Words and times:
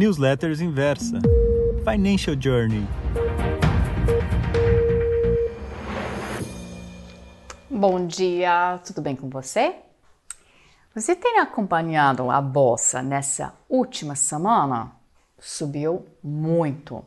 Newsletters 0.00 0.62
Inversa. 0.62 1.20
Financial 1.84 2.34
Journey. 2.34 2.86
Bom 7.68 8.06
dia, 8.06 8.80
tudo 8.82 9.02
bem 9.02 9.14
com 9.14 9.28
você? 9.28 9.74
Você 10.94 11.14
tem 11.14 11.38
acompanhado 11.38 12.30
a 12.30 12.40
bolsa 12.40 13.02
nessa 13.02 13.52
última 13.68 14.16
semana? 14.16 14.90
Subiu 15.38 16.06
muito. 16.24 17.04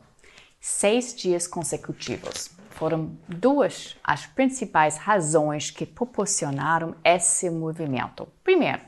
Seis 0.60 1.16
dias 1.16 1.48
consecutivos. 1.48 2.52
Foram 2.70 3.10
duas 3.26 3.96
as 4.04 4.24
principais 4.24 4.98
razões 4.98 5.68
que 5.68 5.84
proporcionaram 5.84 6.94
esse 7.02 7.50
movimento. 7.50 8.28
Primeiro, 8.44 8.82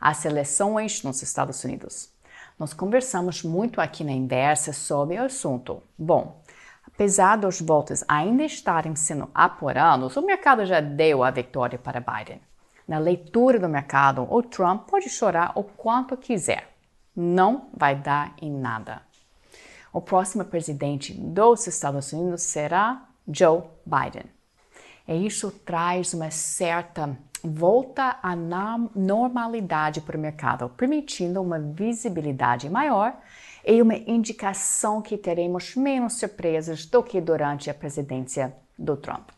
as 0.00 0.24
eleições 0.24 1.02
nos 1.02 1.20
Estados 1.20 1.62
Unidos. 1.64 2.12
Nós 2.58 2.72
conversamos 2.72 3.42
muito 3.42 3.80
aqui 3.80 4.04
na 4.04 4.12
Inversa 4.12 4.72
sobre 4.72 5.18
o 5.18 5.24
assunto. 5.24 5.82
Bom, 5.98 6.42
apesar 6.86 7.36
dos 7.36 7.60
votos 7.60 8.04
ainda 8.06 8.44
estarem 8.44 8.94
sendo 8.94 9.28
apurados, 9.34 10.16
o 10.16 10.22
mercado 10.22 10.64
já 10.66 10.80
deu 10.80 11.24
a 11.24 11.30
vitória 11.30 11.78
para 11.78 12.00
Biden. 12.00 12.40
Na 12.86 12.98
leitura 12.98 13.58
do 13.58 13.68
mercado, 13.68 14.26
o 14.30 14.42
Trump 14.42 14.88
pode 14.88 15.08
chorar 15.08 15.52
o 15.54 15.64
quanto 15.64 16.16
quiser. 16.16 16.68
Não 17.14 17.68
vai 17.74 17.94
dar 17.94 18.34
em 18.40 18.50
nada. 18.50 19.02
O 19.92 20.00
próximo 20.00 20.44
presidente 20.44 21.12
dos 21.12 21.66
Estados 21.66 22.12
Unidos 22.12 22.42
será 22.42 23.08
Joe 23.28 23.62
Biden. 23.84 24.24
E 25.06 25.26
isso 25.26 25.50
traz 25.50 26.14
uma 26.14 26.30
certa 26.30 27.16
volta 27.44 28.18
à 28.22 28.36
normalidade 28.36 30.00
para 30.00 30.16
o 30.16 30.20
mercado, 30.20 30.68
permitindo 30.70 31.40
uma 31.40 31.58
visibilidade 31.58 32.70
maior 32.70 33.16
e 33.64 33.80
uma 33.80 33.94
indicação 33.94 35.02
que 35.02 35.16
teremos 35.16 35.74
menos 35.76 36.14
surpresas 36.14 36.86
do 36.86 37.02
que 37.02 37.20
durante 37.20 37.70
a 37.70 37.74
presidência 37.74 38.54
do 38.78 38.96
Trump. 38.96 39.30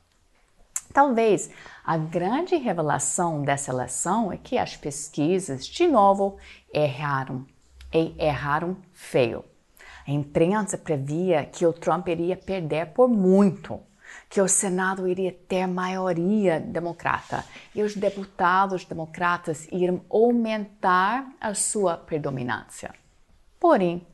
Talvez 0.93 1.51
a 1.85 1.97
grande 1.97 2.57
revelação 2.57 3.43
dessa 3.43 3.73
eleição 3.73 4.31
é 4.31 4.37
que 4.37 4.57
as 4.57 4.77
pesquisas, 4.77 5.67
de 5.67 5.89
novo, 5.89 6.37
erraram 6.73 7.45
e 7.93 8.15
erraram 8.19 8.77
feio. 8.93 9.45
A 10.07 10.11
imprensa 10.11 10.79
previa 10.79 11.45
que 11.45 11.67
o 11.67 11.73
Trump 11.73 12.09
iria 12.09 12.37
perder 12.37 12.87
por 12.93 13.09
muito 13.09 13.81
que 14.29 14.41
o 14.41 14.49
Senado 14.49 15.07
iria 15.07 15.33
ter 15.33 15.67
maioria 15.67 16.59
democrata 16.61 17.45
e 17.75 17.83
os 17.83 17.95
deputados 17.95 18.85
democratas 18.85 19.67
iriam 19.71 20.01
aumentar 20.11 21.29
a 21.41 21.55
sua 21.55 21.97
predominância. 21.97 22.95
Porém, 23.61 24.07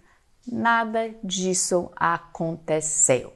nada 0.47 1.15
disso 1.23 1.91
aconteceu. 1.97 3.33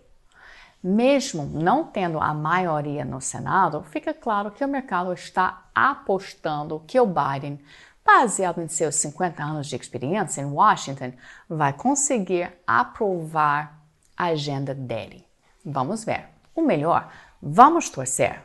Mesmo 0.82 1.46
não 1.46 1.84
tendo 1.84 2.20
a 2.20 2.34
maioria 2.34 3.06
no 3.06 3.20
Senado, 3.20 3.82
fica 3.84 4.12
claro 4.12 4.50
que 4.50 4.62
o 4.62 4.68
mercado 4.68 5.14
está 5.14 5.64
apostando 5.74 6.84
que 6.86 7.00
o 7.00 7.06
Biden, 7.06 7.58
baseado 8.04 8.60
em 8.60 8.68
seus 8.68 8.96
50 8.96 9.42
anos 9.42 9.66
de 9.66 9.76
experiência 9.76 10.42
em 10.42 10.44
Washington, 10.44 11.12
vai 11.48 11.72
conseguir 11.72 12.52
aprovar 12.66 13.80
a 14.14 14.26
agenda 14.26 14.74
dele. 14.74 15.26
Vamos 15.64 16.04
ver. 16.04 16.33
O 16.54 16.62
melhor, 16.62 17.10
vamos 17.42 17.90
torcer. 17.90 18.40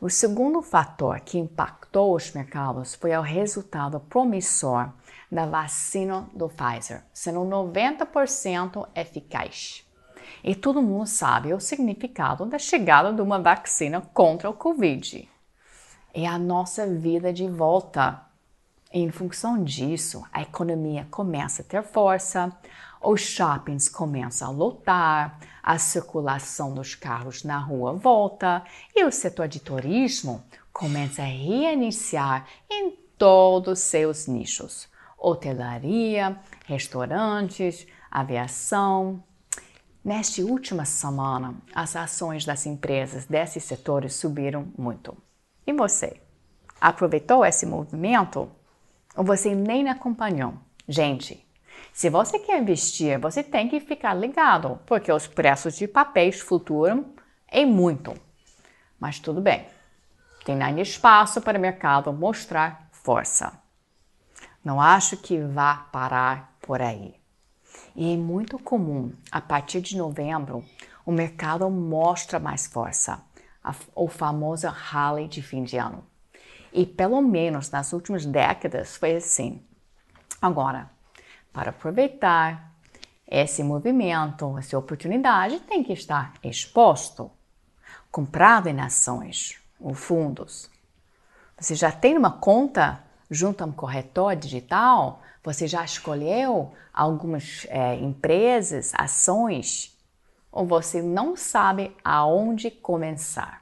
O 0.00 0.08
segundo 0.08 0.62
fator 0.62 1.20
que 1.20 1.38
impactou 1.38 2.14
os 2.14 2.32
mercados 2.32 2.94
foi 2.94 3.14
o 3.14 3.20
resultado 3.20 4.00
promissor 4.00 4.90
da 5.30 5.44
vacina 5.44 6.26
do 6.34 6.48
Pfizer, 6.48 7.04
sendo 7.12 7.40
90% 7.40 8.88
eficaz. 8.94 9.86
E 10.42 10.54
todo 10.54 10.80
mundo 10.80 11.06
sabe 11.06 11.52
o 11.52 11.60
significado 11.60 12.46
da 12.46 12.58
chegada 12.58 13.12
de 13.12 13.20
uma 13.20 13.38
vacina 13.38 14.00
contra 14.00 14.48
o 14.48 14.54
Covid. 14.54 15.28
É 16.14 16.26
a 16.26 16.38
nossa 16.38 16.86
vida 16.86 17.32
de 17.32 17.46
volta. 17.46 18.29
Em 18.92 19.08
função 19.08 19.62
disso, 19.62 20.24
a 20.32 20.42
economia 20.42 21.06
começa 21.12 21.62
a 21.62 21.64
ter 21.64 21.80
força, 21.80 22.52
os 23.00 23.20
shoppings 23.20 23.88
começam 23.88 24.48
a 24.48 24.50
lotar, 24.50 25.38
a 25.62 25.78
circulação 25.78 26.74
dos 26.74 26.96
carros 26.96 27.44
na 27.44 27.56
rua 27.56 27.92
volta 27.92 28.64
e 28.92 29.04
o 29.04 29.12
setor 29.12 29.46
de 29.46 29.60
turismo 29.60 30.42
começa 30.72 31.22
a 31.22 31.26
reiniciar 31.26 32.48
em 32.68 32.90
todos 33.16 33.78
os 33.78 33.84
seus 33.84 34.26
nichos: 34.26 34.88
hotelaria, 35.16 36.36
restaurantes, 36.66 37.86
aviação. 38.10 39.22
Nesta 40.04 40.42
última 40.42 40.84
semana, 40.84 41.54
as 41.72 41.94
ações 41.94 42.44
das 42.44 42.66
empresas 42.66 43.24
desses 43.24 43.62
setores 43.62 44.14
subiram 44.14 44.66
muito. 44.76 45.16
E 45.64 45.72
você? 45.72 46.20
Aproveitou 46.80 47.44
esse 47.44 47.64
movimento? 47.64 48.50
Ou 49.16 49.24
você 49.24 49.54
nem 49.54 49.88
acompanhou? 49.88 50.54
Gente, 50.88 51.46
se 51.92 52.08
você 52.08 52.38
quer 52.38 52.60
investir, 52.60 53.18
você 53.18 53.42
tem 53.42 53.68
que 53.68 53.80
ficar 53.80 54.14
ligado, 54.14 54.78
porque 54.86 55.12
os 55.12 55.26
preços 55.26 55.76
de 55.76 55.88
papéis 55.88 56.40
flutuam 56.40 57.12
em 57.50 57.66
muito. 57.66 58.14
Mas 58.98 59.18
tudo 59.18 59.40
bem, 59.40 59.66
tem 60.44 60.62
ainda 60.62 60.80
espaço 60.80 61.40
para 61.40 61.58
o 61.58 61.60
mercado 61.60 62.12
mostrar 62.12 62.88
força. 62.92 63.60
Não 64.64 64.80
acho 64.80 65.16
que 65.16 65.40
vá 65.40 65.86
parar 65.90 66.56
por 66.60 66.80
aí. 66.80 67.14
E 67.96 68.12
é 68.12 68.16
muito 68.16 68.58
comum, 68.58 69.12
a 69.30 69.40
partir 69.40 69.80
de 69.80 69.96
novembro, 69.96 70.64
o 71.04 71.10
mercado 71.10 71.68
mostra 71.70 72.38
mais 72.38 72.66
força, 72.66 73.22
o 73.94 74.06
famoso 74.06 74.68
rally 74.68 75.26
de 75.28 75.42
fim 75.42 75.64
de 75.64 75.76
ano. 75.76 76.09
E 76.72 76.86
pelo 76.86 77.20
menos 77.20 77.70
nas 77.70 77.92
últimas 77.92 78.24
décadas 78.24 78.96
foi 78.96 79.16
assim. 79.16 79.62
Agora, 80.40 80.90
para 81.52 81.70
aproveitar 81.70 82.72
esse 83.26 83.62
movimento, 83.62 84.58
essa 84.58 84.78
oportunidade, 84.78 85.60
tem 85.60 85.84
que 85.84 85.92
estar 85.92 86.34
exposto, 86.42 87.30
comprado 88.10 88.68
em 88.68 88.80
ações 88.80 89.60
ou 89.78 89.94
fundos. 89.94 90.70
Você 91.58 91.74
já 91.74 91.92
tem 91.92 92.16
uma 92.16 92.32
conta 92.32 93.02
junto 93.30 93.62
a 93.62 93.66
um 93.66 93.72
corretor 93.72 94.34
digital? 94.34 95.22
Você 95.44 95.68
já 95.68 95.84
escolheu 95.84 96.72
algumas 96.92 97.66
é, 97.68 97.94
empresas, 97.96 98.92
ações? 98.96 99.96
Ou 100.50 100.66
você 100.66 101.00
não 101.00 101.36
sabe 101.36 101.96
aonde 102.02 102.70
começar? 102.70 103.59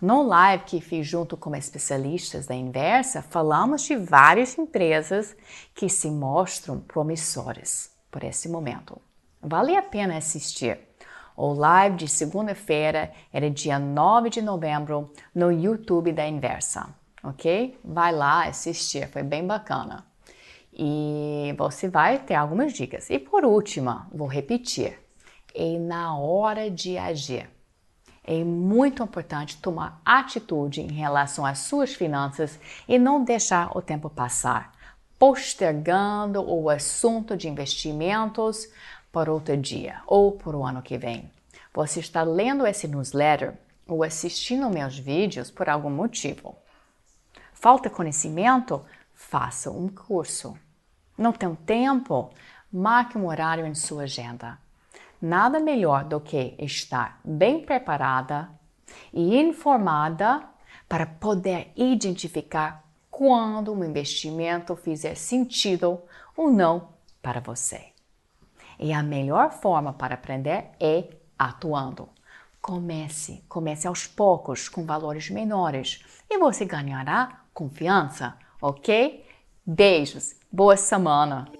No 0.00 0.22
live 0.22 0.64
que 0.64 0.80
fiz 0.80 1.06
junto 1.06 1.36
com 1.36 1.54
especialistas 1.54 2.46
da 2.46 2.54
Inversa, 2.54 3.20
falamos 3.20 3.82
de 3.82 3.96
várias 3.96 4.56
empresas 4.56 5.36
que 5.74 5.90
se 5.90 6.10
mostram 6.10 6.80
promissoras 6.80 7.90
por 8.10 8.24
esse 8.24 8.48
momento. 8.48 8.98
Vale 9.42 9.76
a 9.76 9.82
pena 9.82 10.16
assistir. 10.16 10.78
O 11.36 11.52
live 11.52 11.96
de 11.96 12.08
segunda-feira 12.08 13.12
era 13.30 13.50
dia 13.50 13.78
9 13.78 14.30
de 14.30 14.40
novembro 14.40 15.12
no 15.34 15.52
YouTube 15.52 16.12
da 16.12 16.26
Inversa, 16.26 16.88
ok? 17.22 17.78
Vai 17.84 18.10
lá 18.10 18.46
assistir, 18.46 19.06
foi 19.08 19.22
bem 19.22 19.46
bacana. 19.46 20.06
E 20.72 21.54
você 21.58 21.90
vai 21.90 22.18
ter 22.18 22.36
algumas 22.36 22.72
dicas. 22.72 23.10
E 23.10 23.18
por 23.18 23.44
último, 23.44 24.00
vou 24.10 24.26
repetir: 24.26 24.98
é 25.54 25.78
na 25.78 26.16
hora 26.16 26.70
de 26.70 26.96
agir 26.96 27.50
é 28.32 28.44
muito 28.44 29.02
importante 29.02 29.56
tomar 29.56 30.00
atitude 30.04 30.80
em 30.80 30.92
relação 30.92 31.44
às 31.44 31.58
suas 31.58 31.94
finanças 31.94 32.60
e 32.86 32.96
não 32.96 33.24
deixar 33.24 33.76
o 33.76 33.82
tempo 33.82 34.08
passar, 34.08 34.72
postergando 35.18 36.40
o 36.40 36.70
assunto 36.70 37.36
de 37.36 37.48
investimentos 37.48 38.68
para 39.10 39.32
outro 39.32 39.56
dia 39.56 40.00
ou 40.06 40.30
para 40.30 40.56
o 40.56 40.64
ano 40.64 40.80
que 40.80 40.96
vem. 40.96 41.28
Você 41.74 41.98
está 41.98 42.22
lendo 42.22 42.64
esse 42.64 42.86
newsletter 42.86 43.54
ou 43.84 44.04
assistindo 44.04 44.70
meus 44.70 44.96
vídeos 44.96 45.50
por 45.50 45.68
algum 45.68 45.90
motivo. 45.90 46.54
Falta 47.52 47.90
conhecimento? 47.90 48.80
Faça 49.12 49.72
um 49.72 49.88
curso. 49.88 50.56
Não 51.18 51.32
tem 51.32 51.52
tempo? 51.56 52.30
Marque 52.72 53.18
um 53.18 53.26
horário 53.26 53.66
em 53.66 53.74
sua 53.74 54.04
agenda 54.04 54.56
nada 55.20 55.60
melhor 55.60 56.04
do 56.04 56.20
que 56.20 56.54
estar 56.58 57.20
bem 57.24 57.64
preparada 57.64 58.50
e 59.12 59.36
informada 59.36 60.42
para 60.88 61.06
poder 61.06 61.72
identificar 61.76 62.84
quando 63.10 63.72
um 63.72 63.84
investimento 63.84 64.74
fizer 64.74 65.14
sentido 65.14 66.00
ou 66.36 66.50
não 66.50 66.88
para 67.22 67.40
você. 67.40 67.88
E 68.78 68.92
a 68.92 69.02
melhor 69.02 69.52
forma 69.52 69.92
para 69.92 70.14
aprender 70.14 70.70
é 70.80 71.04
atuando. 71.38 72.08
Comece, 72.60 73.44
comece 73.48 73.86
aos 73.86 74.06
poucos 74.06 74.68
com 74.68 74.84
valores 74.84 75.30
menores 75.30 76.02
e 76.28 76.38
você 76.38 76.64
ganhará 76.64 77.42
confiança, 77.52 78.36
ok? 78.60 79.26
Beijos, 79.66 80.36
boa 80.50 80.76
semana! 80.76 81.59